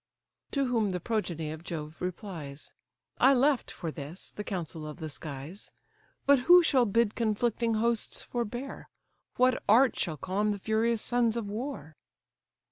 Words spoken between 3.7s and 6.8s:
this, the council of the skies: But who